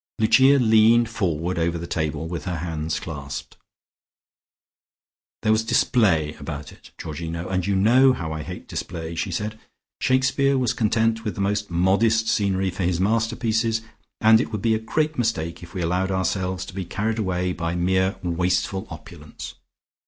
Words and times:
Lucia 0.17 0.57
leaned 0.57 1.07
forward 1.07 1.59
over 1.59 1.77
the 1.77 1.85
table, 1.85 2.27
with 2.27 2.45
her 2.45 2.55
hands 2.55 2.99
clasped. 2.99 3.55
"There 5.43 5.51
was 5.51 5.63
display 5.63 6.33
about 6.39 6.71
it, 6.71 6.89
Georgino, 6.97 7.47
and 7.47 7.67
you 7.67 7.75
know 7.75 8.11
how 8.13 8.31
I 8.33 8.41
hate 8.41 8.67
display," 8.67 9.13
she 9.13 9.29
said. 9.29 9.59
"Shakespeare 10.01 10.57
was 10.57 10.73
content 10.73 11.23
with 11.23 11.35
the 11.35 11.41
most 11.41 11.69
modest 11.69 12.27
scenery 12.29 12.71
for 12.71 12.81
his 12.81 12.99
masterpieces, 12.99 13.83
and 14.19 14.41
it 14.41 14.51
would 14.51 14.63
be 14.63 14.73
a 14.73 14.79
great 14.79 15.19
mistake 15.19 15.61
if 15.61 15.75
we 15.75 15.81
allowed 15.83 16.09
ourselves 16.09 16.65
to 16.65 16.73
be 16.73 16.83
carried 16.83 17.19
away 17.19 17.53
by 17.53 17.75
mere 17.75 18.15
wasteful 18.23 18.87
opulence. 18.89 19.53